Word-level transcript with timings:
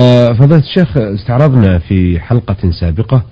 آه، 0.00 0.32
فضيلة 0.32 0.56
الشيخ 0.58 0.96
استعرضنا 0.96 1.78
في 1.78 2.20
حلقة 2.20 2.70
سابقة 2.70 3.22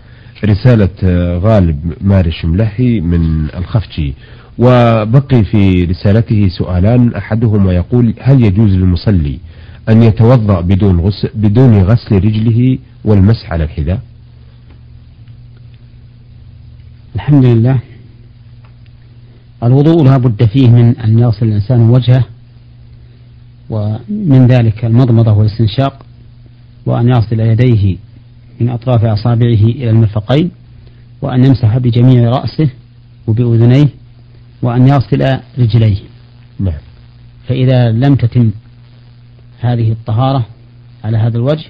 رسالة 0.44 0.88
آه، 1.04 1.38
غالب 1.38 1.92
مارش 2.00 2.44
ملهي 2.44 3.00
من 3.00 3.48
الخفجي 3.56 4.14
وبقي 4.58 5.44
في 5.44 5.84
رسالته 5.84 6.48
سؤالان 6.48 7.14
أحدهما 7.14 7.72
يقول 7.72 8.14
هل 8.20 8.44
يجوز 8.44 8.70
للمصلي 8.70 9.38
أن 9.88 10.02
يتوضأ 10.02 10.60
بدون 10.60 11.00
غسل, 11.00 11.30
بدون 11.34 11.82
غسل 11.82 12.16
رجله 12.16 12.78
والمسح 13.04 13.52
على 13.52 13.64
الحذاء؟ 13.64 14.00
الحمد 17.14 17.44
لله. 17.44 17.78
الوضوء 19.62 20.04
لا 20.04 20.16
بد 20.16 20.44
فيه 20.44 20.70
من 20.70 20.98
أن 20.98 21.18
يغسل 21.18 21.46
الإنسان 21.46 21.80
وجهه 21.90 22.24
ومن 23.70 24.46
ذلك 24.46 24.84
المضمضة 24.84 25.32
والاستنشاق 25.32 26.05
وأن 26.86 27.08
يغسل 27.08 27.40
يديه 27.40 27.96
من 28.60 28.68
أطراف 28.68 29.04
أصابعه 29.04 29.64
إلى 29.64 29.90
المرفقين 29.90 30.50
وأن 31.22 31.44
يمسح 31.44 31.78
بجميع 31.78 32.30
رأسه 32.30 32.70
وبأذنيه 33.26 33.88
وأن 34.62 34.88
يغسل 34.88 35.38
رجليه. 35.58 35.96
نعم. 36.60 36.78
فإذا 37.48 37.92
لم 37.92 38.14
تتم 38.14 38.50
هذه 39.60 39.92
الطهارة 39.92 40.46
على 41.04 41.18
هذا 41.18 41.36
الوجه 41.36 41.66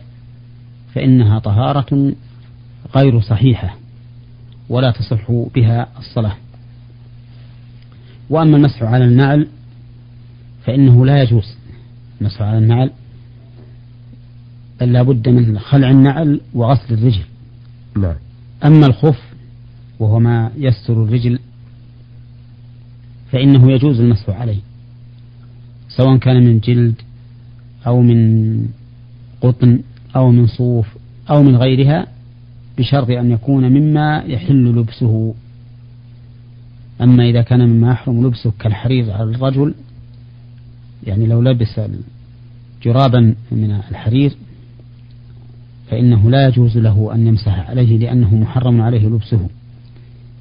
فإنها 0.94 1.38
طهارة 1.38 2.12
غير 2.96 3.20
صحيحة 3.20 3.76
ولا 4.68 4.90
تصح 4.90 5.30
بها 5.54 5.88
الصلاة. 5.98 6.36
وأما 8.30 8.56
المسح 8.56 8.82
على 8.82 9.04
النعل 9.04 9.48
فإنه 10.64 11.06
لا 11.06 11.22
يجوز 11.22 11.56
المسح 12.20 12.42
على 12.42 12.58
النعل 12.58 12.90
لا 14.80 15.02
بد 15.02 15.28
من 15.28 15.58
خلع 15.58 15.90
النعل 15.90 16.40
وغسل 16.54 16.94
الرجل. 16.94 17.24
نعم. 17.96 18.14
أما 18.64 18.86
الخف 18.86 19.20
وهو 19.98 20.18
ما 20.18 20.50
يستر 20.56 21.04
الرجل 21.04 21.38
فإنه 23.32 23.72
يجوز 23.72 24.00
المسح 24.00 24.30
عليه 24.30 24.60
سواء 25.88 26.16
كان 26.16 26.46
من 26.46 26.58
جلد 26.58 26.94
أو 27.86 28.02
من 28.02 28.68
قطن 29.40 29.80
أو 30.16 30.30
من 30.30 30.46
صوف 30.46 30.86
أو 31.30 31.42
من 31.42 31.56
غيرها 31.56 32.06
بشرط 32.78 33.10
أن 33.10 33.30
يكون 33.30 33.72
مما 33.72 34.22
يحل 34.26 34.64
لبسه. 34.64 35.34
أما 37.00 37.24
إذا 37.24 37.42
كان 37.42 37.68
مما 37.68 37.90
يحرم 37.90 38.26
لبسه 38.26 38.52
كالحرير 38.58 39.12
على 39.12 39.30
الرجل 39.30 39.74
يعني 41.06 41.26
لو 41.26 41.42
لبس 41.42 41.80
جرابا 42.82 43.34
من 43.52 43.70
الحرير 43.70 44.32
فإنه 45.90 46.30
لا 46.30 46.48
يجوز 46.48 46.78
له 46.78 47.14
أن 47.14 47.26
يمسح 47.26 47.70
عليه 47.70 47.98
لأنه 47.98 48.34
محرم 48.34 48.80
عليه 48.80 49.06
لبسه. 49.06 49.48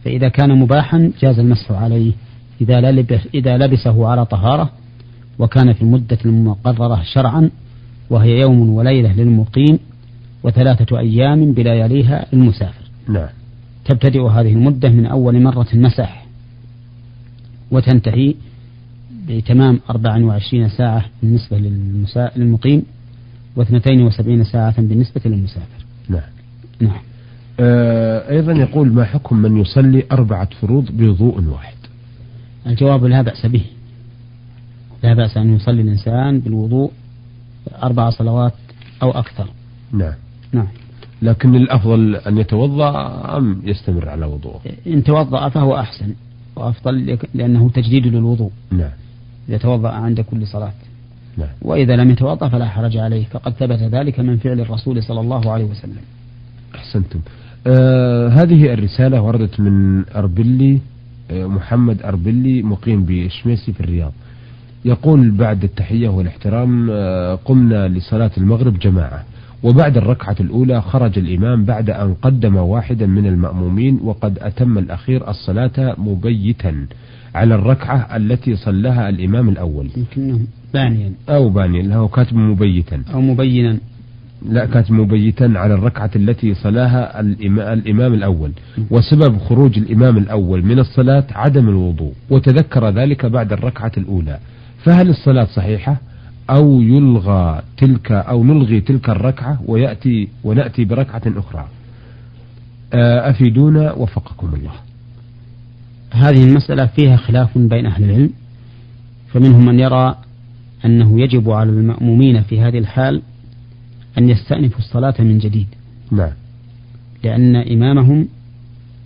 فإذا 0.03 0.29
كان 0.29 0.59
مباحا 0.59 1.11
جاز 1.21 1.39
المسح 1.39 1.71
عليه 1.71 2.11
إذا 2.61 2.91
لبس 2.91 3.19
إذا 3.33 3.57
لبسه 3.57 4.07
على 4.07 4.25
طهارة 4.25 4.71
وكان 5.39 5.73
في 5.73 5.81
المدة 5.81 6.17
المقررة 6.25 7.01
شرعا 7.13 7.49
وهي 8.09 8.39
يوم 8.39 8.69
وليلة 8.69 9.13
للمقيم 9.13 9.79
وثلاثة 10.43 10.99
أيام 10.99 11.51
بلياليها 11.51 12.25
للمسافر. 12.33 12.85
نعم. 13.09 13.29
تبتدئ 13.85 14.21
هذه 14.21 14.53
المدة 14.53 14.89
من 14.89 15.05
أول 15.05 15.41
مرة 15.41 15.67
مسح 15.73 16.25
وتنتهي 17.71 18.35
بتمام 19.27 19.79
24 19.89 20.69
ساعة 20.69 21.05
بالنسبة 21.21 21.57
للمقيم 22.38 22.83
واثنتين 23.55 24.01
وسبعين 24.01 24.43
ساعة 24.43 24.81
بالنسبة 24.81 25.21
للمسافر. 25.25 25.85
نعم. 26.09 26.21
نعم. 26.79 27.01
آه 27.59 28.29
أيضا 28.29 28.53
يقول 28.53 28.93
ما 28.93 29.05
حكم 29.05 29.37
من 29.37 29.57
يصلي 29.57 30.03
أربعة 30.11 30.49
فروض 30.61 30.91
بوضوء 30.91 31.43
واحد؟ 31.43 31.75
الجواب 32.67 33.05
لا 33.05 33.21
بأس 33.21 33.45
به. 33.45 33.65
لا 35.03 35.13
بأس 35.13 35.38
أن 35.38 35.55
يصلي 35.55 35.81
الإنسان 35.81 36.39
بالوضوء 36.39 36.91
أربع 37.83 38.09
صلوات 38.09 38.53
أو 39.03 39.11
أكثر. 39.11 39.47
نعم. 39.91 40.13
نعم. 40.51 40.67
لكن 41.21 41.55
الأفضل 41.55 42.15
أن 42.15 42.38
يتوضأ 42.38 42.91
أم 43.38 43.61
يستمر 43.63 44.09
على 44.09 44.25
وضوءه؟ 44.25 44.61
إن 44.88 45.03
توضأ 45.03 45.49
فهو 45.49 45.79
أحسن 45.79 46.13
وأفضل 46.55 47.17
لأنه 47.33 47.69
تجديد 47.69 48.07
للوضوء. 48.07 48.51
نعم. 48.71 48.91
يتوضأ 49.49 49.89
عند 49.89 50.21
كل 50.21 50.47
صلاة. 50.47 50.73
نعم. 51.38 51.47
وإذا 51.62 51.96
لم 51.96 52.12
يتوضأ 52.12 52.50
فلا 52.50 52.66
حرج 52.66 52.97
عليه 52.97 53.25
فقد 53.25 53.53
ثبت 53.53 53.79
ذلك 53.79 54.19
من 54.19 54.38
فعل 54.38 54.59
الرسول 54.59 55.03
صلى 55.03 55.19
الله 55.19 55.51
عليه 55.51 55.66
وسلم. 55.66 55.97
أحسنتم. 56.75 57.19
آه 57.68 58.28
هذه 58.28 58.73
الرسالة 58.73 59.22
وردت 59.22 59.59
من 59.59 60.06
أربلي 60.16 60.79
آه 61.31 61.45
محمد 61.45 62.01
أربلي 62.01 62.62
مقيم 62.63 63.06
بشميسي 63.06 63.74
في 63.74 63.79
الرياض. 63.79 64.12
يقول 64.85 65.31
بعد 65.31 65.63
التحية 65.63 66.09
والاحترام 66.09 66.88
آه 66.91 67.35
قمنا 67.35 67.88
لصلاة 67.88 68.31
المغرب 68.38 68.79
جماعة 68.79 69.24
وبعد 69.63 69.97
الركعة 69.97 70.35
الأولى 70.40 70.81
خرج 70.81 71.19
الإمام 71.19 71.66
بعد 71.66 71.90
أن 71.90 72.13
قدم 72.13 72.56
واحدا 72.56 73.06
من 73.06 73.25
المأمومين 73.25 74.00
وقد 74.03 74.40
أتم 74.40 74.78
الأخير 74.78 75.29
الصلاة 75.29 75.95
مبيتا 75.97 76.88
على 77.35 77.56
الركعة 77.56 78.16
التي 78.16 78.56
صلاها 78.56 79.09
الإمام 79.09 79.50
الأول. 79.50 79.90
بانيا 80.75 81.12
أو 81.30 81.50
بانيا 81.50 81.84
له 81.84 82.08
كاتب 82.08 82.36
مبيتا. 82.36 83.03
أو 83.13 83.22
مبينا. 83.22 83.78
لا 84.50 84.66
كاتب 84.66 84.91
مبيتا 84.91 85.53
على 85.56 85.74
الركعة 85.74 86.12
التي 86.16 86.53
صلاها 86.53 87.19
الإمام 87.74 88.13
الأول. 88.13 88.52
وسبب 88.91 89.38
خروج 89.38 89.78
الإمام 89.78 90.18
الأول 90.18 90.66
من 90.66 90.80
الصلاة 90.80 91.28
عدم 91.31 91.69
الوضوء 91.69 92.13
وتذكر 92.30 92.90
ذلك 92.90 93.25
بعد 93.25 93.53
الركعة 93.53 93.91
الأولى. 93.97 94.38
فهل 94.84 95.09
الصلاة 95.09 95.46
صحيحة؟ 95.46 95.97
أو 96.50 96.81
يلغى 96.81 97.62
تلك 97.78 98.12
أو 98.12 98.44
نلغي 98.44 98.81
تلك 98.81 99.09
الركعة 99.09 99.59
ويأتي 99.68 100.28
ونأتي 100.44 100.86
بركعة 100.86 101.24
أخرى. 101.28 101.66
آه، 102.94 103.30
أفيدونا 103.30 103.94
وفقكم 103.94 104.50
الله. 104.53 104.75
هذه 106.12 106.44
المسألة 106.44 106.86
فيها 106.86 107.16
خلاف 107.16 107.57
بين 107.57 107.86
أهل 107.86 108.03
العلم 108.03 108.30
فمنهم 109.34 109.66
من 109.66 109.80
يرى 109.80 110.16
أنه 110.85 111.22
يجب 111.22 111.50
على 111.50 111.69
المأمومين 111.69 112.41
في 112.41 112.62
هذه 112.62 112.78
الحال 112.78 113.22
أن 114.18 114.29
يستأنفوا 114.29 114.79
الصلاة 114.79 115.13
من 115.19 115.38
جديد. 115.38 115.68
نعم. 116.12 116.31
لأن 117.23 117.56
إمامهم 117.56 118.28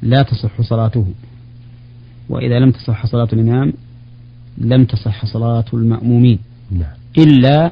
لا 0.02 0.22
تصح 0.22 0.62
صلاته. 0.62 1.08
وإذا 2.30 2.60
لم 2.60 2.72
تصح 2.72 3.06
صلاة 3.06 3.28
الإمام 3.34 3.74
لم 4.58 4.86
تصح 4.86 5.26
صلاة 5.26 5.66
المأمومين. 5.74 6.40
نعم. 6.72 6.94
إلا 7.18 7.72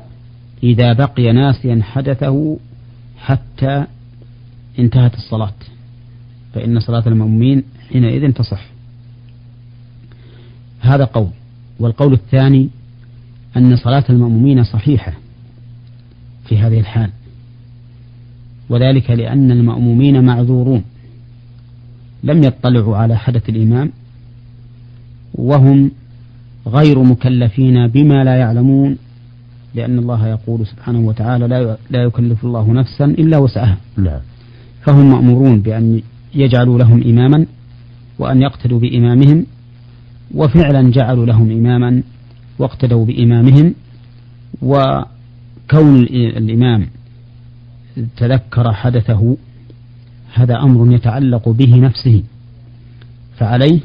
إذا 0.63 0.93
بقي 0.93 1.31
ناسيا 1.31 1.79
حدثه 1.83 2.57
حتى 3.17 3.85
انتهت 4.79 5.13
الصلاة. 5.13 5.53
فإن 6.53 6.79
صلاة 6.79 7.03
المأمومين 7.07 7.63
حينئذ 7.89 8.31
تصح. 8.31 8.65
هذا 10.79 11.03
قول. 11.03 11.29
والقول 11.79 12.13
الثاني 12.13 12.69
أن 13.57 13.75
صلاة 13.75 14.03
المأمومين 14.09 14.63
صحيحة 14.63 15.13
في 16.45 16.57
هذه 16.57 16.79
الحال. 16.79 17.09
وذلك 18.69 19.09
لأن 19.11 19.51
المأمومين 19.51 20.23
معذورون. 20.23 20.83
لم 22.23 22.43
يطلعوا 22.43 22.97
على 22.97 23.17
حدث 23.17 23.49
الإمام 23.49 23.91
وهم 25.33 25.91
غير 26.67 27.03
مكلفين 27.03 27.87
بما 27.87 28.23
لا 28.23 28.35
يعلمون 28.35 28.97
لأن 29.75 29.99
الله 29.99 30.27
يقول 30.27 30.67
سبحانه 30.67 30.99
وتعالى 30.99 31.47
لا 31.47 31.77
لا 31.89 32.03
يكلف 32.03 32.45
الله 32.45 32.73
نفسا 32.73 33.05
إلا 33.05 33.37
وسعها. 33.37 33.77
فهم 34.81 35.11
مأمورون 35.11 35.59
بأن 35.61 36.01
يجعلوا 36.35 36.79
لهم 36.79 37.03
إماما 37.03 37.45
وأن 38.19 38.41
يقتدوا 38.41 38.79
بإمامهم 38.79 39.45
وفعلا 40.35 40.91
جعلوا 40.91 41.25
لهم 41.25 41.51
إماما 41.51 42.03
واقتدوا 42.59 43.05
بإمامهم 43.05 43.73
وكون 44.61 46.03
الإمام 46.13 46.87
تذكر 48.17 48.73
حدثه 48.73 49.37
هذا 50.33 50.55
أمر 50.59 50.93
يتعلق 50.93 51.49
به 51.49 51.75
نفسه 51.75 52.23
فعليه 53.37 53.79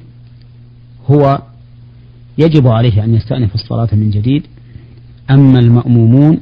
هو 1.11 1.43
يجب 2.39 2.67
عليه 2.67 3.05
أن 3.05 3.15
يستأنف 3.15 3.55
الصلاة 3.55 3.89
من 3.93 4.11
جديد 4.11 4.47
أما 5.31 5.59
المأمومون 5.59 6.41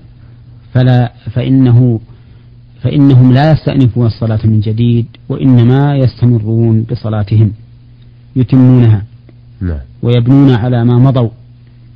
فلا 0.74 1.12
فإنه 1.32 2.00
فإنهم 2.82 3.32
لا 3.32 3.52
يستأنفون 3.52 4.06
الصلاة 4.06 4.40
من 4.44 4.60
جديد 4.60 5.06
وإنما 5.28 5.96
يستمرون 5.96 6.82
بصلاتهم 6.82 7.52
يتمونها 8.36 9.04
نعم. 9.60 9.78
ويبنون 10.02 10.50
على 10.50 10.84
ما 10.84 10.98
مضوا 10.98 11.30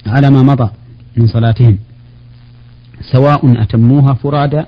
على 0.06 0.30
ما 0.30 0.42
مضى 0.42 0.70
من 1.16 1.26
صلاتهم. 1.26 1.78
سواء 3.12 3.62
أتموها 3.62 4.14
فرادى 4.14 4.62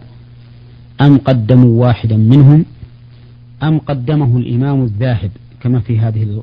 أم 1.00 1.18
قدموا 1.18 1.82
واحدا 1.86 2.16
منهم 2.16 2.64
أم 3.62 3.78
قدمه 3.78 4.36
الإمام 4.36 4.82
الذاهب 4.82 5.30
كما 5.60 5.80
في 5.80 5.98
هذه 5.98 6.42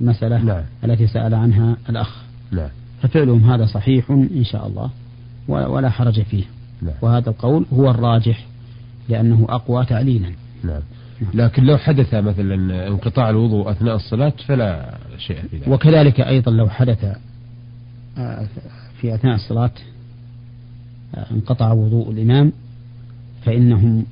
المسألة 0.00 0.42
نعم. 0.42 0.62
التي 0.84 1.06
سأل 1.06 1.34
عنها 1.34 1.76
الأخ. 1.90 2.22
نعم 2.52 2.68
ففعلهم 3.02 3.50
هذا 3.50 3.66
صحيح 3.66 4.10
إن 4.10 4.44
شاء 4.44 4.66
الله 4.66 4.90
ولا 5.48 5.90
حرج 5.90 6.22
فيه. 6.22 6.44
نعم. 6.82 6.94
وهذا 7.02 7.30
القول 7.30 7.66
هو 7.72 7.90
الراجح 7.90 8.46
لأنه 9.08 9.46
أقوى 9.48 9.84
تعليلا. 9.84 10.30
نعم. 10.64 10.80
لكن 11.34 11.64
لو 11.64 11.78
حدث 11.78 12.14
مثلا 12.14 12.88
انقطاع 12.88 13.30
الوضوء 13.30 13.70
أثناء 13.70 13.96
الصلاة 13.96 14.32
فلا 14.46 14.98
شيء 15.18 15.40
في 15.50 15.56
ذلك. 15.56 15.68
وكذلك 15.68 16.20
أيضا 16.20 16.52
لو 16.52 16.68
حدث 16.68 17.16
في 19.00 19.14
أثناء 19.14 19.34
الصلاة 19.34 19.70
آه، 21.14 21.26
انقطع 21.30 21.72
وضوء 21.72 22.10
الإمام 22.10 22.52
فإنهم 23.44 24.04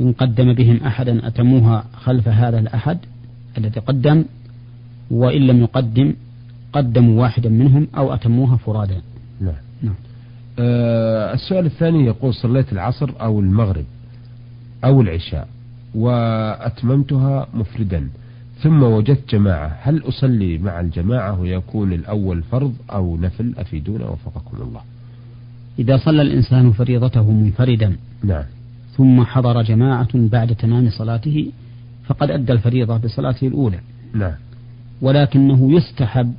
إن 0.00 0.12
قدم 0.12 0.52
بهم 0.52 0.76
أحدا 0.76 1.26
أتموها 1.26 1.84
خلف 1.94 2.28
هذا 2.28 2.58
الأحد 2.58 2.98
الذي 3.58 3.80
قدم 3.80 4.24
وإن 5.10 5.46
لم 5.46 5.60
يقدم 5.60 6.14
قدموا 6.72 7.22
واحدا 7.22 7.48
منهم 7.48 7.88
أو 7.96 8.14
أتموها 8.14 8.56
فرادا. 8.56 9.00
نعم. 9.40 9.54
نعم. 9.82 9.94
آه 10.58 11.34
السؤال 11.34 11.66
الثاني 11.66 12.04
يقول 12.04 12.34
صليت 12.34 12.72
العصر 12.72 13.10
أو 13.20 13.40
المغرب 13.40 13.84
أو 14.84 15.00
العشاء 15.00 15.48
وأتممتها 15.94 17.46
مفردا. 17.54 18.08
ثم 18.64 18.82
وجدت 18.82 19.34
جماعة. 19.34 19.78
هل 19.82 20.08
أصلي 20.08 20.58
مع 20.58 20.80
الجماعة 20.80 21.40
ويكون 21.40 21.92
الأول 21.92 22.42
فرض 22.42 22.74
أو 22.92 23.16
نفل؟ 23.16 23.54
أفيدونا 23.58 24.04
وفقكم 24.04 24.56
الله. 24.62 24.80
إذا 25.78 25.96
صلى 25.96 26.22
الإنسان 26.22 26.72
فريضته 26.72 27.30
منفردا 27.30 27.96
نعم. 28.22 28.42
ثم 28.96 29.24
حضر 29.24 29.62
جماعة 29.62 30.08
بعد 30.14 30.54
تمام 30.54 30.90
صلاته 30.90 31.52
فقد 32.06 32.30
أدى 32.30 32.52
الفريضة 32.52 32.96
بصلاته 32.96 33.46
الأولى. 33.46 33.80
نعم. 34.14 34.34
ولكنه 35.02 35.76
يستحب 35.76 36.34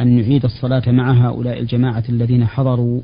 أن 0.00 0.18
يعيد 0.18 0.44
الصلاة 0.44 0.90
مع 0.90 1.28
هؤلاء 1.28 1.60
الجماعة 1.60 2.04
الذين 2.08 2.46
حضروا 2.46 3.00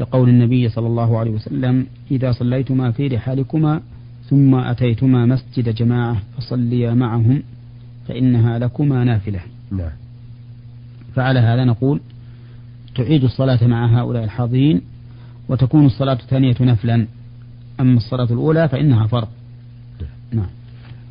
لقول 0.00 0.28
النبي 0.28 0.68
صلى 0.68 0.86
الله 0.86 1.18
عليه 1.18 1.30
وسلم 1.30 1.86
إذا 2.10 2.32
صليتما 2.32 2.90
في 2.90 3.08
رحالكما 3.08 3.80
ثم 4.32 4.54
أتيتما 4.54 5.26
مسجد 5.26 5.74
جماعة 5.74 6.22
فصليا 6.36 6.94
معهم 6.94 7.42
فإنها 8.08 8.58
لكما 8.58 9.04
نافلة. 9.04 9.40
نعم. 9.70 9.90
فعلى 11.14 11.40
هذا 11.40 11.64
نقول. 11.64 12.00
تعيد 12.94 13.24
الصلاة 13.24 13.66
مع 13.66 14.00
هؤلاء 14.00 14.24
الحاضرين 14.24 14.80
وتكون 15.48 15.86
الصلاة 15.86 16.12
الثانية 16.12 16.54
نفلا. 16.60 17.06
أما 17.80 17.96
الصلاة 17.96 18.24
الأولى 18.24 18.68
فإنها 18.68 19.06
فرض. 19.06 19.28
نعم. 20.32 20.46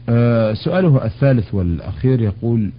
أه 0.10 0.54
سؤاله 0.54 1.06
الثالث 1.06 1.54
والأخير 1.54 2.22
يقول 2.22 2.72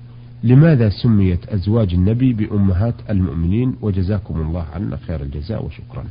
لماذا 0.45 0.89
سميت 0.89 1.49
أزواج 1.49 1.95
النبي 1.95 2.33
بأمهات 2.33 2.95
المؤمنين؟ 3.11 3.75
وجزاكم 3.83 4.41
الله 4.41 4.67
عنا 4.75 4.97
خير 5.07 5.23
الجزاء 5.23 5.67
وشكرا. 5.67 6.05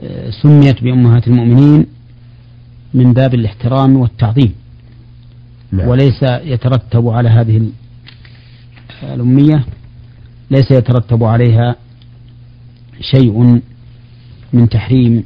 أه 0.00 0.30
سميت 0.30 0.82
بأمهات 0.82 1.28
المؤمنين 1.28 1.86
من 2.96 3.12
باب 3.12 3.34
الاحترام 3.34 3.96
والتعظيم. 3.96 4.54
نعم. 5.72 5.88
وليس 5.88 6.22
يترتب 6.22 7.08
على 7.08 7.28
هذه 7.28 7.70
الأمية 9.02 9.64
ليس 10.50 10.70
يترتب 10.70 11.24
عليها 11.24 11.76
شيء 13.00 13.60
من 14.52 14.68
تحريم 14.68 15.24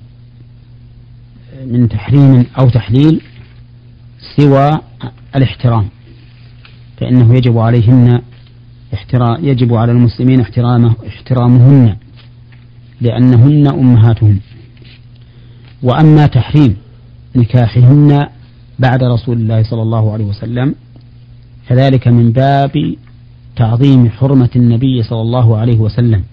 من 1.67 1.89
تحريم 1.89 2.47
أو 2.61 2.69
تحليل 2.69 3.21
سوى 4.37 4.71
الاحترام. 5.37 5.89
فإنه 6.97 7.35
يجب 7.35 7.59
عليهن 7.59 8.23
احترام 8.95 9.45
يجب 9.45 9.75
على 9.75 9.93
المسلمين 9.93 10.41
احترامه 10.41 10.95
احترامهن 11.09 11.97
لأنهن 13.01 13.67
أمهاتهم. 13.69 14.41
وأما 15.83 16.27
تحريم 16.27 16.77
نكاحهن 17.37 18.27
بعد 18.79 19.05
رسول 19.05 19.37
الله 19.37 19.63
صلى 19.63 19.83
الله 19.83 20.13
عليه 20.13 20.25
وسلم. 20.25 20.75
فذلك 21.67 22.09
من 22.09 22.33
باب 22.33 22.95
تعظيم 23.57 24.11
حرمة 24.11 24.51
النبي 24.57 25.03
صلى 25.03 25.21
الله 25.21 25.57
عليه 25.57 25.79
وسلم 25.79 26.25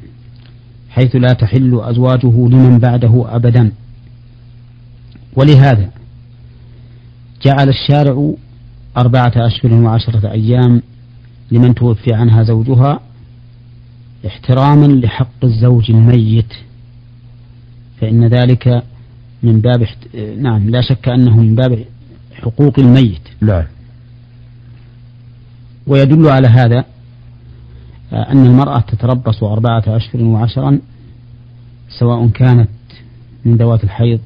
حيث 0.89 1.15
لا 1.15 1.33
تحل 1.33 1.79
أزواجه 1.83 2.47
لمن 2.47 2.79
بعده 2.79 3.25
أبدا. 3.35 3.71
ولهذا 5.35 5.89
جعل 7.45 7.69
الشارع 7.69 8.33
أربعة 8.97 9.33
أشهر 9.35 9.73
وعشرة 9.73 10.31
أيام 10.31 10.81
لمن 11.51 11.75
توفي 11.75 12.13
عنها 12.13 12.43
زوجها 12.43 12.99
احتراما 14.27 14.85
لحق 14.85 15.43
الزوج 15.43 15.91
الميت 15.91 16.53
فإن 18.01 18.27
ذلك 18.27 18.83
من 19.43 19.61
باب 19.61 19.81
احت... 19.81 20.15
نعم 20.15 20.69
لا 20.69 20.81
شك 20.81 21.09
أنه 21.09 21.37
من 21.37 21.55
باب 21.55 21.85
حقوق 22.33 22.79
الميت. 22.79 23.21
نعم 23.41 23.63
ويدل 25.87 26.27
على 26.29 26.47
هذا 26.47 26.85
أن 28.13 28.45
المرأة 28.45 28.79
تتربص 28.79 29.43
أربعة 29.43 29.83
أشهر 29.87 30.23
وعشرا 30.23 30.79
سواء 31.99 32.27
كانت 32.27 32.69
من 33.45 33.57
ذوات 33.57 33.83
الحيض 33.83 34.19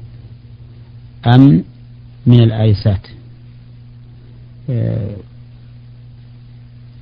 أم 1.35 1.63
من 2.25 2.39
الآيسات. 2.39 3.07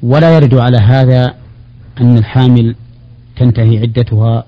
ولا 0.03 0.35
يرد 0.35 0.53
على 0.53 0.77
هذا 0.77 1.35
أن 2.01 2.17
الحامل 2.17 2.75
تنتهي 3.35 3.79
عدتها 3.79 4.45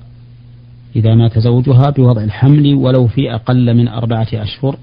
إذا 0.96 1.16
مات 1.16 1.40
زوجها 1.40 1.90
بوضع 1.90 2.24
الحمل 2.24 2.76
ولو 2.76 3.08
في 3.08 3.36
أقل 3.36 3.74
من 3.74 3.88
أربعة 3.88 4.28
أشهر 4.34 4.78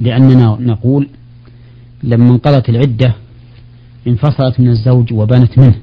لأننا 0.00 0.56
نقول 0.60 1.08
لما 2.02 2.30
انقضت 2.30 2.68
العدة 2.68 3.14
انفصلت 4.06 4.60
من 4.60 4.68
الزوج 4.68 5.12
وبانت 5.12 5.58
منه 5.58 5.74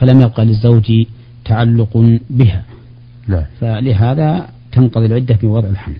فلم 0.00 0.20
يبقى 0.20 0.44
للزوج 0.44 1.06
تعلق 1.44 2.18
بها. 2.30 2.64
نعم. 3.28 3.44
فلهذا 3.60 4.48
تنقضي 4.72 5.06
العدة 5.06 5.38
بوضع 5.42 5.68
الحمل. 5.68 5.96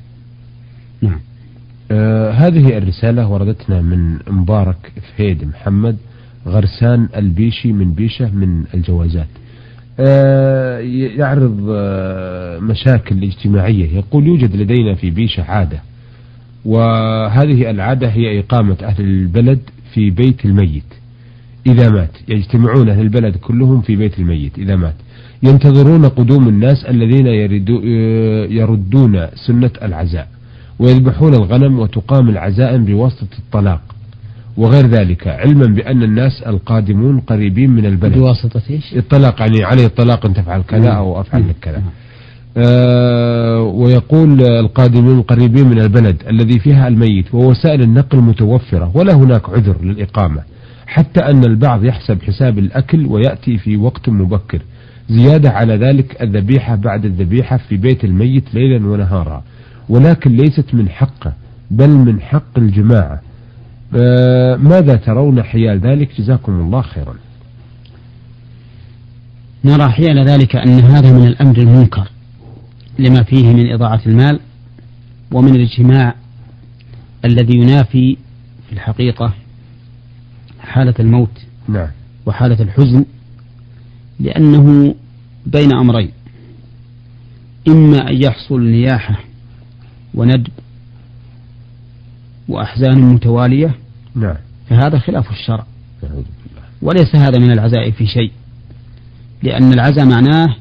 نعم. 1.03 1.21
آه 1.91 2.31
هذه 2.31 2.79
الرسالة 2.79 3.29
وردتنا 3.29 3.81
من 3.81 4.19
مبارك 4.29 4.93
فهيد 5.17 5.45
محمد 5.45 5.97
غرسان 6.47 7.09
البيشي 7.17 7.73
من 7.73 7.93
بيشة 7.93 8.31
من 8.31 8.65
الجوازات. 8.75 9.29
يعرض 11.19 11.67
آه 11.71 12.59
مشاكل 12.59 13.25
اجتماعية. 13.25 13.97
يقول 13.97 14.27
يوجد 14.27 14.57
لدينا 14.57 14.95
في 14.95 15.11
بيشة 15.11 15.43
عادة 15.43 15.81
وهذه 16.65 17.71
العادة 17.71 18.09
هي 18.09 18.41
إقامة 18.41 18.77
أهل 18.83 19.05
البلد 19.05 19.59
في 19.95 20.11
بيت 20.11 20.45
الميت. 20.45 20.85
إذا 21.67 21.91
مات 21.91 22.11
يجتمعون 22.29 22.89
أهل 22.89 23.01
البلد 23.01 23.37
كلهم 23.37 23.81
في 23.81 23.97
بيت 23.97 24.19
الميت. 24.19 24.59
إذا 24.59 24.77
مات 24.77 24.95
ينتظرون 25.43 26.05
قدوم 26.09 26.49
الناس 26.49 26.85
الذين 26.85 27.27
يردون 28.51 29.27
سنة 29.47 29.71
العزاء 29.83 30.29
ويذبحون 30.79 31.35
الغنم 31.35 31.79
وتقام 31.79 32.29
العزائم 32.29 32.85
بواسطة 32.85 33.39
الطلاق. 33.39 33.96
وغير 34.57 34.87
ذلك 34.87 35.29
علما 35.29 35.67
بأن 35.67 36.03
الناس 36.03 36.43
القادمون 36.47 37.21
قريبين 37.21 37.71
من 37.71 37.87
البلد. 37.87 38.15
بواسطة 38.15 38.63
إيش؟ 38.71 38.95
الطلاق 38.97 39.41
يعني 39.41 39.65
عليه 39.65 39.87
الطلاق 39.87 40.27
أن 40.27 40.35
تفعل 40.35 40.63
كذا 40.63 40.89
أو 40.89 41.21
أفعل 41.21 41.49
لك 41.49 41.57
كذا. 41.63 41.83
آه 42.57 43.61
ويقول 43.63 44.43
القادمون 44.43 45.23
قريبين 45.23 45.67
من 45.69 45.81
البلد 45.81 46.23
الذي 46.31 46.59
فيها 46.59 46.89
الميت 46.89 47.35
ووسائل 47.35 47.83
النقل 47.83 48.19
متوفرة 48.19 48.91
ولا 48.95 49.15
هناك 49.15 49.51
عذر 49.51 49.77
للإقامة. 49.83 50.43
حتى 50.87 51.21
أن 51.21 51.45
البعض 51.45 51.85
يحسب 51.85 52.23
حساب 52.23 52.59
الأكل 52.59 53.07
ويأتي 53.07 53.59
في 53.59 53.77
وقت 53.77 54.09
مبكر. 54.09 54.63
زيادة 55.09 55.51
على 55.51 55.77
ذلك 55.77 56.23
الذبيحة 56.23 56.75
بعد 56.75 57.05
الذبيحة 57.05 57.57
في 57.57 57.77
بيت 57.77 58.05
الميت 58.05 58.55
ليلا 58.55 58.87
ونهارا. 58.87 59.43
ولكن 59.89 60.37
ليست 60.37 60.75
من 60.75 60.89
حقه 60.89 61.33
بل 61.71 61.91
من 61.91 62.21
حق 62.21 62.59
الجماعة. 62.59 63.21
ماذا 64.57 64.97
ترون 64.97 65.43
حيال 65.43 65.81
ذلك؟ 65.81 66.21
جزاكم 66.21 66.53
الله 66.53 66.83
خيرا. 66.83 67.15
نرى 69.65 69.89
حيال 69.89 70.29
ذلك 70.29 70.57
أن 70.57 70.81
هذا 70.81 71.13
من 71.13 71.27
الأمر 71.27 71.59
المنكر 71.59 72.09
لما 72.99 73.23
فيه 73.23 73.53
من 73.53 73.73
إضاعة 73.73 74.01
المال 74.07 74.41
ومن 75.33 75.57
الاجتماع 75.57 76.15
الذي 77.25 77.55
ينافي 77.59 78.17
في 78.67 78.73
الحقيقة 78.73 79.35
حالة 80.61 80.95
الموت 81.01 81.47
نعم. 81.69 81.89
وحالة 82.27 82.63
الحزن 82.63 83.05
لأنه 84.21 84.95
بين 85.47 85.73
أمرين. 85.73 86.11
إما 87.69 88.11
أن 88.11 88.23
يحصل 88.23 88.63
نياحة 88.63 89.21
وندب 90.15 90.49
وأحزان 92.49 93.01
متوالية. 93.01 93.75
نعم. 94.15 94.37
فهذا 94.69 94.99
خلاف 94.99 95.31
الشرع. 95.31 95.67
بالله 96.03 96.25
وليس 96.83 97.17
هذا 97.17 97.39
من 97.39 97.51
العزاء 97.51 97.91
في 97.91 98.07
شيء. 98.07 98.33
لأن 99.43 99.73
العزاء 99.73 100.05
معناه 100.05 100.57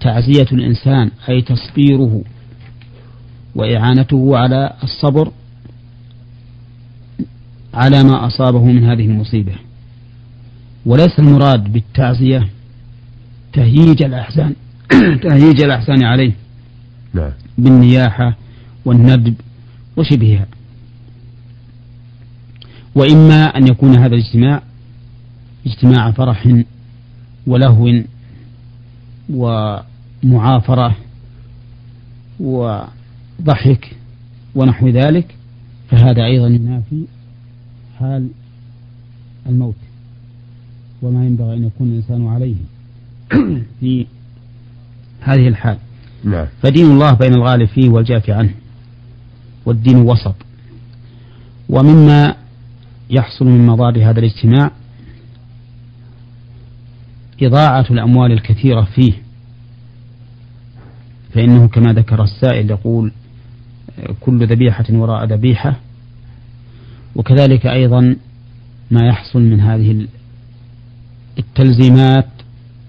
تعزية 0.00 0.46
الإنسان 0.52 1.10
أي 1.28 1.42
تصبيره 1.42 2.22
وإعانته 3.54 4.38
على 4.38 4.72
الصبر 4.82 5.30
على 7.74 8.02
ما 8.02 8.26
أصابه 8.26 8.64
من 8.64 8.84
هذه 8.84 9.06
المصيبة. 9.06 9.52
وليس 10.86 11.18
المراد 11.18 11.72
بالتعزية 11.72 12.48
تهييج 13.52 14.02
الأحزان 14.02 14.54
تهييج 15.22 15.62
الأحزان 15.62 16.04
عليه. 16.04 16.32
نعم. 17.14 17.30
بالنياحة 17.58 18.36
والندب 18.84 19.34
وشبهها. 19.96 20.46
وإما 22.94 23.44
أن 23.44 23.66
يكون 23.66 23.94
هذا 23.94 24.14
الاجتماع 24.14 24.62
اجتماع 25.66 26.10
فرح 26.10 26.62
ولهو 27.46 28.02
ومعافرة 29.30 30.96
وضحك 32.40 33.96
ونحو 34.54 34.88
ذلك 34.88 35.34
فهذا 35.90 36.24
أيضا 36.24 36.46
ينافي 36.46 37.04
حال 37.98 38.28
الموت 39.46 39.74
وما 41.02 41.26
ينبغي 41.26 41.56
أن 41.56 41.64
يكون 41.64 41.88
الإنسان 41.88 42.26
عليه 42.26 42.56
في 43.80 44.06
هذه 45.20 45.48
الحال. 45.48 45.76
نعم. 46.24 46.46
فدين 46.62 46.86
الله 46.86 47.12
بين 47.12 47.34
الغالب 47.34 47.68
فيه 47.68 47.88
والجافي 47.88 48.32
عنه 48.32 48.54
والدين 49.66 49.96
وسط. 49.96 50.34
ومما 51.68 52.34
يحصل 53.12 53.44
من 53.44 53.66
مضار 53.66 54.10
هذا 54.10 54.20
الاجتماع 54.20 54.70
إضاعة 57.42 57.86
الأموال 57.90 58.32
الكثيرة 58.32 58.82
فيه. 58.82 59.12
فإنه 61.34 61.68
كما 61.68 61.92
ذكر 61.92 62.22
السائل 62.22 62.70
يقول 62.70 63.12
كل 64.20 64.46
ذبيحة 64.46 64.84
وراء 64.90 65.24
ذبيحة. 65.24 65.76
وكذلك 67.14 67.66
أيضا 67.66 68.16
ما 68.90 69.06
يحصل 69.06 69.40
من 69.40 69.60
هذه 69.60 70.06
التلزيمات 71.38 72.28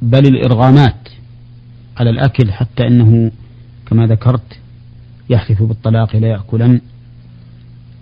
بل 0.02 0.28
الإرغامات 0.28 1.10
على 1.98 2.10
الأكل 2.10 2.52
حتى 2.52 2.88
أنه 2.88 3.32
كما 3.86 4.08
ذكرت 4.08 4.60
يحلف 5.30 5.64
بالطلاق 5.64 6.16
لا 6.16 6.28
يأكلن. 6.28 6.82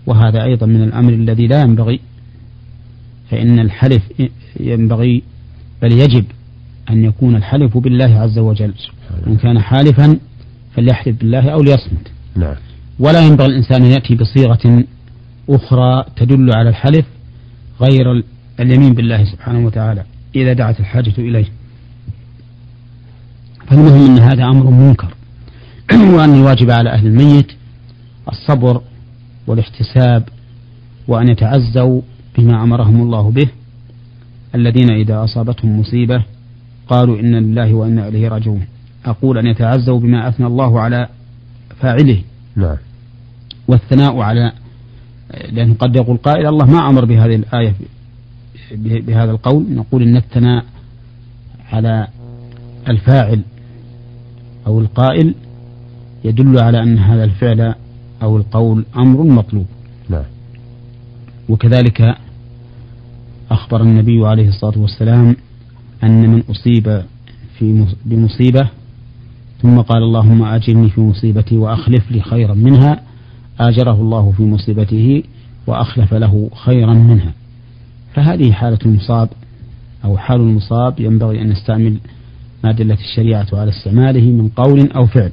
وهذا 0.06 0.44
أيضا 0.44 0.66
من 0.66 0.84
الأمر 0.84 1.14
الذي 1.14 1.48
لا 1.48 1.62
ينبغي 1.62 2.00
فإن 3.32 3.60
الحلف 3.60 4.04
ينبغي 4.60 5.24
بل 5.82 5.92
يجب 5.92 6.26
أن 6.90 7.04
يكون 7.04 7.36
الحلف 7.36 7.78
بالله 7.78 8.20
عز 8.20 8.40
وجل. 8.40 8.74
إن 9.28 9.38
كان 9.38 9.60
حالفا 9.60 10.20
فليحلف 10.76 11.20
بالله 11.20 11.50
أو 11.50 11.62
ليصمت. 11.62 12.12
نعم. 12.36 12.56
ولا 13.00 13.22
ينبغي 13.22 13.48
الإنسان 13.48 13.84
أن 13.84 13.92
يأتي 13.92 14.16
بصيغة 14.16 14.84
أخرى 15.50 16.06
تدل 16.16 16.56
على 16.56 16.70
الحلف 16.70 17.06
غير 17.82 18.24
اليمين 18.60 18.94
بالله 18.94 19.24
سبحانه 19.26 19.66
وتعالى 19.66 20.04
إذا 20.36 20.54
دعت 20.54 20.80
الحاجة 20.80 21.14
إليه. 21.18 21.46
فالمهم 23.68 24.06
أن 24.06 24.20
هذا 24.20 24.44
أمر 24.44 24.70
منكر 24.70 25.14
وأن 26.16 26.34
الواجب 26.34 26.72
على 26.72 26.90
أهل 26.90 27.08
الميت 27.08 27.52
الصبر 28.28 28.82
والاحتساب 29.48 30.30
وأن 31.08 31.30
يتعزوا 31.30 32.02
بما 32.38 32.64
أمرهم 32.64 33.02
الله 33.02 33.32
به 33.32 33.48
الذين 34.56 34.92
إذا 34.92 35.24
أصابتهم 35.24 35.80
مصيبة 35.80 36.24
قالوا 36.88 37.20
إنا 37.20 37.38
لله 37.38 37.74
وإنا 37.74 38.08
إليه 38.08 38.28
راجعون. 38.28 38.66
أقول 39.06 39.38
أن 39.38 39.46
يتعزوا 39.48 40.00
بما 40.00 40.28
أثنى 40.28 40.48
الله 40.48 40.80
على 40.80 41.08
فاعله. 41.80 42.22
نعم. 42.56 42.78
والثناء 43.68 44.18
على 44.18 44.52
لأنه 45.52 45.74
قد 45.74 45.96
يقول 45.96 46.18
قائل 46.18 46.48
الله 46.48 46.66
ما 46.66 46.90
أمر 46.90 47.06
بهذه 47.06 47.36
الآية 47.36 47.74
بهذا 48.76 49.32
القول. 49.32 49.66
نقول 49.70 50.04
إن 50.04 50.16
الثناء 50.16 50.66
على 51.72 52.08
الفاعل 52.90 53.42
أو 54.68 54.80
القائل 54.80 55.36
يدل 56.24 56.60
على 56.60 56.84
أن 56.84 56.98
هذا 56.98 57.24
الفعل 57.24 57.76
أو 58.22 58.38
القول 58.38 58.86
أمر 58.98 59.24
مطلوب. 59.24 59.66
نعم. 60.10 60.24
وكذلك 61.52 62.16
أخبر 63.52 63.82
النبي 63.82 64.28
عليه 64.28 64.48
الصلاة 64.48 64.80
والسلام 64.80 65.36
أن 66.04 66.30
من 66.30 66.44
أصيب 66.50 67.04
في 67.58 67.86
بمصيبة 68.06 68.70
ثم 69.62 69.82
قال 69.82 70.04
اللهم 70.04 70.44
أجرني 70.44 70.90
في 70.90 71.02
مصيبتي 71.02 71.58
وأخلف 71.58 72.12
لي 72.12 72.22
خيرا 72.22 72.54
منها 72.54 73.02
آجره 73.60 74.02
الله 74.02 74.32
في 74.38 74.44
مصيبته 74.44 75.24
وأخلف 75.68 76.14
له 76.14 76.50
خيرا 76.56 76.94
منها. 76.94 77.34
فهذه 78.14 78.52
حالة 78.52 78.80
المصاب 78.86 79.30
أو 80.06 80.18
حال 80.18 80.42
المصاب 80.42 81.00
ينبغي 81.00 81.42
أن 81.42 81.50
نستعمل 81.50 81.98
ما 82.64 82.72
دلت 82.72 83.00
الشريعة 83.00 83.48
على 83.54 83.70
استعماله 83.70 84.32
من 84.32 84.50
قول 84.50 84.92
أو 84.92 85.06
فعل. 85.06 85.32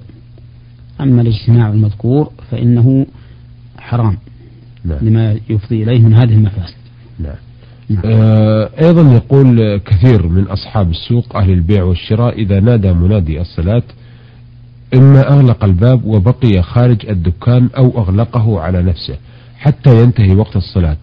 أما 1.00 1.22
الاجتماع 1.22 1.70
المذكور 1.70 2.30
فإنه 2.50 3.06
حرام. 3.78 4.16
نعم. 4.85 4.99
لما 5.02 5.37
يفضي 5.50 5.82
إليه 5.82 5.99
من 5.99 6.14
هذه 6.14 6.32
المفاسد. 6.35 6.75
نعم. 7.18 7.35
نعم. 7.90 8.02
آه 8.04 8.70
أيضا 8.80 9.14
يقول 9.14 9.76
كثير 9.76 10.26
من 10.26 10.44
أصحاب 10.44 10.90
السوق 10.90 11.37
أهل 11.37 11.50
البيع 11.50 11.82
والشراء 11.82 12.38
إذا 12.38 12.61
نادى 12.61 12.92
منادي 12.92 13.40
الصلاة 13.40 13.82
إما 14.94 15.32
أغلق 15.32 15.64
الباب 15.64 16.04
وبقي 16.04 16.62
خارج 16.62 17.06
الدكان 17.06 17.68
أو 17.76 17.99
أغلقه 17.99 18.61
على 18.61 18.82
نفسه 18.82 19.16
حتى 19.58 20.02
ينتهي 20.02 20.35
وقت 20.35 20.56
الصلاة 20.56 20.97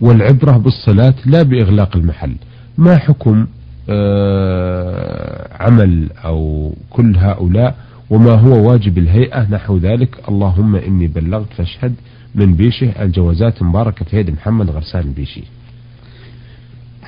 والعبرة 0.00 0.56
بالصلاة 0.56 1.14
لا 1.26 1.42
بإغلاق 1.42 1.96
المحل. 1.96 2.34
ما 2.78 2.96
حكم 2.98 3.46
آه 3.90 5.48
عمل 5.62 6.08
أو 6.24 6.72
كل 6.90 7.16
هؤلاء 7.16 7.74
وما 8.10 8.32
هو 8.32 8.70
واجب 8.70 8.98
الهيئة 8.98 9.50
نحو 9.50 9.78
ذلك؟ 9.78 10.28
اللهم 10.28 10.76
إني 10.76 11.06
بلغت 11.06 11.52
فاشهد 11.56 11.94
من 12.38 12.54
بيشه 12.54 13.02
الجوازات 13.02 13.62
مباركة 13.62 14.04
في 14.04 14.16
يد 14.16 14.30
محمد 14.30 14.70
غرسان 14.70 15.02
البيشي 15.02 15.42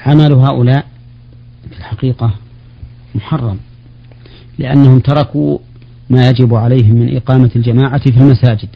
عمل 0.07 0.33
هؤلاء 0.33 0.87
في 1.71 1.79
الحقيقة 1.79 2.35
محرم 3.15 3.59
لأنهم 4.59 4.99
تركوا 4.99 5.59
ما 6.11 6.29
يجب 6.29 6.55
عليهم 6.55 6.95
من 6.97 7.17
إقامة 7.17 7.51
الجماعة 7.57 8.11
في 8.11 8.17
المساجد. 8.17 8.69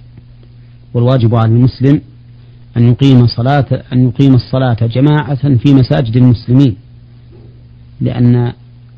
والواجب 0.95 1.35
على 1.35 1.53
المسلم 1.53 2.01
أن 2.77 2.89
يقيم 2.89 3.27
صلاة 3.27 3.83
أن 3.93 4.09
يقيم 4.09 4.35
الصلاة 4.35 4.77
جماعة 4.83 5.57
في 5.57 5.75
مساجد 5.75 6.17
المسلمين 6.17 6.77
لأن 8.01 8.53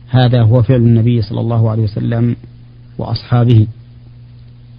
هذا 0.08 0.42
هو 0.42 0.62
فعل 0.62 0.80
النبي 0.80 1.22
صلى 1.22 1.40
الله 1.40 1.70
عليه 1.70 1.82
وسلم 1.82 2.36
وأصحابه 2.98 3.66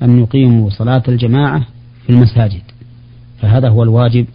أن 0.01 0.19
يقيموا 0.19 0.69
صلاة 0.69 1.03
الجماعة 1.07 1.67
في 2.07 2.13
المساجد. 2.13 2.61
فهذا 3.41 3.69
هو 3.69 3.83
الواجب 3.83 4.25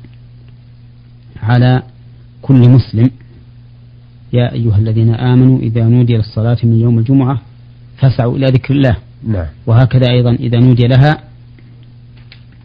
على 1.42 1.82
كل 2.42 2.68
مسلم. 2.68 3.10
يا 4.32 4.52
أيها 4.52 4.78
الذين 4.78 5.14
آمنوا 5.14 5.58
إذا 5.58 5.84
نودي 5.84 6.16
للصلاة 6.16 6.56
من 6.64 6.80
يوم 6.80 6.98
الجمعة 6.98 7.38
فاسعوا 7.96 8.36
إلى 8.36 8.46
ذكر 8.46 8.74
الله. 8.74 8.96
نعم. 9.24 9.46
وهكذا 9.66 10.10
أيضا 10.10 10.30
إذا 10.34 10.58
نودي 10.58 10.86
لها 10.86 11.18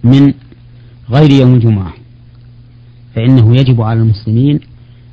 من 0.03 0.33
غير 1.09 1.31
يوم 1.31 1.53
الجمعة. 1.53 1.93
فإنه 3.15 3.55
يجب 3.55 3.81
على 3.81 3.99
المسلمين 3.99 4.59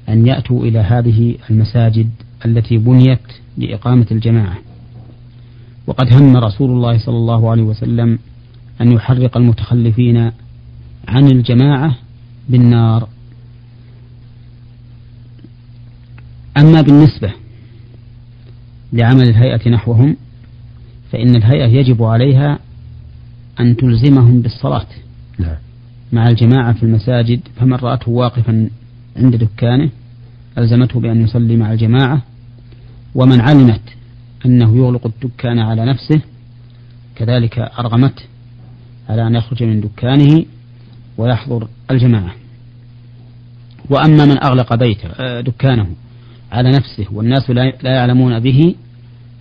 أن 0.08 0.26
يأتوا 0.26 0.64
إلى 0.64 0.78
هذه 0.78 1.34
المساجد 1.50 2.10
التي 2.46 2.78
بنيت 2.78 3.26
لإقامة 3.58 4.06
الجماعة. 4.10 4.58
وقد 5.86 6.14
هم 6.14 6.36
رسول 6.36 6.70
الله 6.70 6.98
صلى 6.98 7.16
الله 7.16 7.50
عليه 7.50 7.62
وسلم 7.62 8.18
أن 8.81 8.93
يحرق 8.93 9.37
المتخلفين 9.37 10.31
عن 11.09 11.26
الجماعة 11.26 11.95
بالنار. 12.49 13.09
أما 16.57 16.81
بالنسبة 16.81 17.33
لعمل 18.93 19.28
الهيئة 19.28 19.69
نحوهم 19.69 20.16
فإن 21.12 21.37
الهيئة 21.37 21.66
يجب 21.66 22.02
عليها 22.02 22.59
أن 23.61 23.76
تلزمهم 23.76 24.40
بالصلاة 24.40 24.87
نعم. 25.38 25.57
مع 26.12 26.28
الجماعة 26.28 26.73
في 26.73 26.83
المساجد. 26.83 27.40
فمن 27.57 27.75
رأته 27.75 28.11
واقفا 28.11 28.71
عند 29.16 29.37
دكانه 29.37 29.90
ألزمته 30.59 31.00
بأن 31.00 31.23
يصلي 31.23 31.57
مع 31.57 31.73
الجماعة. 31.73 32.23
ومن 33.14 33.40
علمت 33.40 33.83
أنه 34.47 34.76
يغلق 34.76 35.07
الدكان 35.07 35.59
على 35.59 35.85
نفسه 35.85 36.21
كذلك 37.16 37.59
أرغمته 37.59 38.23
على 39.08 39.26
أن 39.26 39.34
يخرج 39.34 39.62
من 39.62 39.80
دكانه 39.80 40.44
ويحضر 41.18 41.68
الجماعة. 41.90 42.34
وأما 43.90 44.25
من 44.25 44.44
أغلق 44.44 44.75
بيته 44.75 45.08
آه، 45.08 45.40
دكانه 45.40 45.87
على 46.52 46.70
نفسه 46.70 47.06
والناس 47.12 47.50
لا 47.50 47.94
يعلمون 47.94 48.40
به 48.40 48.75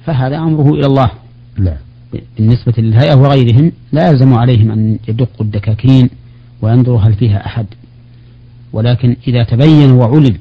فهذا 0.06 0.38
أمره 0.38 0.70
إلى 0.70 0.86
الله. 0.86 1.12
نعم 1.58 1.78
بالنسبة 2.38 2.74
للهيئة 2.78 3.16
وغيرهم 3.16 3.72
لا 3.92 4.10
يلزم 4.10 4.34
عليهم 4.34 4.72
أن 4.72 5.00
يدقوا 5.08 5.46
الدكاكين 5.46 6.10
وينظروا 6.62 7.00
هل 7.00 7.14
فيها 7.14 7.46
أحد. 7.46 7.66
ولكن 8.74 9.16
إذا 9.28 9.44
تبين 9.44 9.92
وعلم 9.92 10.38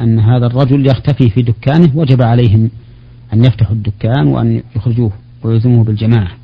أن 0.00 0.18
هذا 0.18 0.46
الرجل 0.46 0.86
يختفي 0.86 1.30
في 1.30 1.42
دكانه 1.42 1.90
وجب 1.94 2.22
عليهم 2.22 2.70
أن 3.32 3.44
يفتحوا 3.44 3.74
الدكان 3.76 4.26
وأن 4.26 4.62
يخرجوه 4.76 5.12
ويلزموه 5.42 5.84
بالجماعة. 5.84 6.43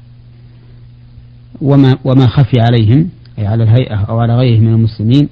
وما 1.62 1.98
وما 2.04 2.26
خفي 2.26 2.60
عليهم 2.60 3.08
أي 3.38 3.46
على 3.46 3.62
الهيئة 3.64 3.96
أو 3.96 4.18
على 4.18 4.36
غيره 4.36 4.60
من 4.60 4.74
المسلمين 4.74 5.28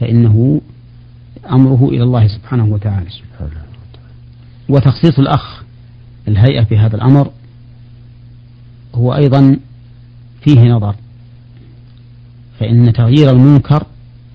فإنه 0.00 0.60
أمره 1.50 1.88
إلى 1.88 2.02
الله 2.02 2.28
سبحانه 2.28 2.64
وتعالى. 2.64 3.06
وتخصيص 4.68 5.18
الأخ 5.18 5.62
الهيئة 6.28 6.64
في 6.64 6.78
هذا 6.78 6.96
الأمر 6.96 7.30
هو 8.94 9.14
أيضا 9.14 9.56
فيه 10.40 10.60
نظر. 10.60 10.94
فإن 12.60 12.92
تغيير 12.92 13.30
المنكر 13.30 13.86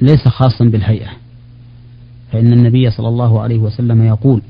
ليس 0.01 0.27
خاصا 0.27 0.65
بالهيئة. 0.65 1.09
فإن 2.31 2.53
النبي 2.53 2.91
صلى 2.91 3.07
الله 3.07 3.41
عليه 3.41 3.57
وسلم 3.57 4.03
يقول 4.03 4.41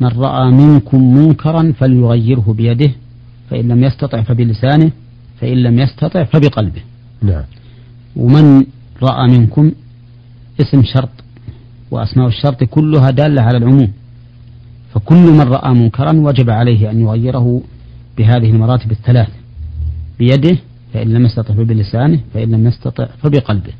من 0.00 0.08
رأى 0.08 0.50
منكم 0.50 1.16
منكرا 1.16 1.72
فليغيره 1.78 2.54
بيده 2.56 2.90
فإن 3.50 3.68
لم 3.68 3.84
يستطع 3.84 4.22
فبلسانه 4.22 4.90
فإن 5.40 5.62
لم 5.62 5.78
يستطع 5.78 6.24
فبقلبه. 6.24 6.82
نعم. 7.22 7.42
ومن 8.16 8.66
رأى 9.02 9.30
منكم 9.30 9.72
اسم 10.60 10.82
شرط 10.82 11.10
وأسماء 11.90 12.28
الشرط 12.28 12.64
كلها 12.64 13.10
دالة 13.10 13.42
على 13.42 13.58
العموم 13.58 13.92
فكل 14.94 15.32
من 15.32 15.40
رأى 15.40 15.74
منكرا 15.74 16.12
وجب 16.12 16.50
عليه 16.50 16.90
أن 16.90 17.00
يغيره 17.00 17.62
بهذه 18.18 18.50
المراتب 18.50 18.90
الثلاث 18.90 19.28
بيده 20.18 20.58
فإن 20.94 21.08
لم 21.08 21.24
يستطع 21.24 21.54
فبلسانه 21.54 22.20
فإن 22.34 22.50
لم 22.50 22.66
يستطع 22.66 23.06
فبقلبه. 23.22 23.72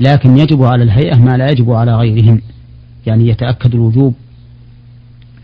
لكن 0.00 0.38
يجب 0.38 0.62
على 0.62 0.82
الهيئة 0.82 1.18
ما 1.18 1.36
لا 1.36 1.50
يجب 1.50 1.70
على 1.70 1.96
غيرهم 1.96 2.40
يعني 3.06 3.28
يتأكد 3.28 3.74
الوجوب 3.74 4.14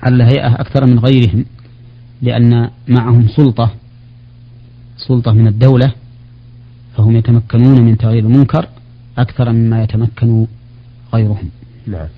على 0.02 0.14
الهيئة 0.14 0.60
أكثر 0.60 0.86
من 0.86 0.98
غيرهم 0.98 1.44
لأن 2.22 2.70
معهم 2.88 3.28
سلطة 3.28 3.70
سلطة 5.10 5.32
من 5.32 5.46
الدولة 5.46 5.92
فهم 6.96 7.16
يتمكنون 7.16 7.80
من 7.82 7.98
تغيير 7.98 8.24
المنكر 8.24 8.66
أكثر 9.18 9.52
مما 9.52 9.82
يتمكن 9.82 10.46
غيرهم. 11.14 11.48
نعم, 11.86 12.08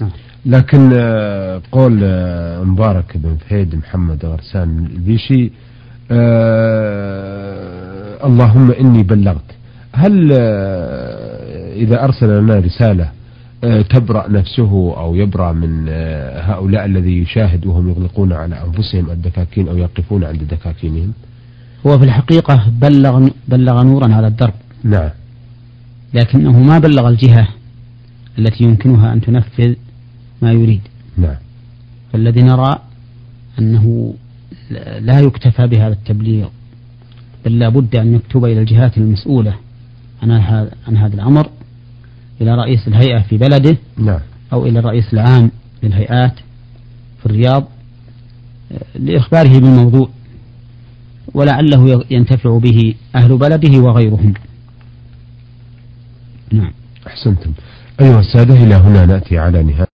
نعم. 0.00 0.10
لكن 0.46 0.90
آه، 0.94 1.62
قول 1.72 2.00
آه، 2.02 2.62
مبارك 2.62 3.16
بن 3.16 3.36
فهيد 3.36 3.74
محمد 3.74 4.24
غرسان 4.24 4.86
البيشي 4.86 5.50
آه 6.10 6.56
اللهم 8.26 8.70
إني 8.70 9.02
بلغت. 9.02 9.50
هل 9.92 10.32
آه 10.32 11.74
إذا 11.74 12.04
أرسل 12.04 12.42
لنا 12.42 12.58
رسالة 12.58 13.10
تبرأ 13.90 14.28
نفسه 14.28 14.94
أو 14.96 15.14
يبرأ 15.14 15.52
من 15.52 15.88
هؤلاء 16.50 16.84
الذي 16.84 17.22
يشاهد 17.22 17.66
وهم 17.66 17.88
يغلقون 17.88 18.32
على 18.32 18.62
أنفسهم 18.66 19.10
الدكاكين 19.10 19.68
أو 19.68 19.76
يقفون 19.76 20.24
عند 20.24 20.42
دكاكينهم؟ 20.44 21.12
هو 21.86 21.98
في 21.98 22.04
الحقيقة 22.04 22.68
بلغ 22.80 23.28
بلغ 23.48 23.82
نورا 23.82 24.14
على 24.14 24.26
الدرب. 24.26 24.54
نعم. 24.84 25.10
لكنه 26.14 26.62
ما 26.62 26.78
بلغ 26.78 27.08
الجهة 27.08 27.48
التي 28.38 28.64
يمكنها 28.64 29.12
أن 29.12 29.20
تنفذ 29.20 29.74
ما 30.42 30.52
يريد. 30.52 30.80
نعم. 31.16 31.36
فالذي 32.12 32.42
نرى 32.42 32.78
أنه 33.58 34.14
لا 35.00 35.20
يكتفى 35.20 35.66
بهذا 35.66 35.92
التبليغ 35.92 36.48
بل 37.44 37.58
لا 37.58 37.68
بد 37.68 37.96
أن 37.96 38.14
يكتب 38.14 38.44
إلى 38.44 38.60
الجهات 38.60 38.98
المسؤولة 38.98 39.54
عن 40.22 40.30
هذا 40.30 40.70
عن 40.88 40.96
هذا 40.96 41.14
الأمر 41.14 41.50
إلى 42.40 42.54
رئيس 42.54 42.88
الهيئة 42.88 43.22
في 43.22 43.36
بلده 43.36 43.76
نعم. 43.96 44.20
أو 44.52 44.66
إلى 44.66 44.78
الرئيس 44.78 45.12
العام 45.12 45.50
للهيئات 45.82 46.34
في 47.20 47.26
الرياض 47.26 47.68
لإخباره 48.94 49.58
بالموضوع. 49.58 50.08
ولعله 51.34 52.04
ينتفع 52.10 52.58
به 52.58 52.94
أهل 53.14 53.36
بلده 53.36 53.78
وغيرهم. 53.78 54.34
نعم. 56.52 56.72
أحسنتم. 57.06 57.52
أيها 58.00 58.20
السادة 58.20 58.54
إلى 58.54 58.74
هنا 58.74 59.06
نأتي 59.06 59.38
على 59.38 59.62
نهاية 59.62 59.87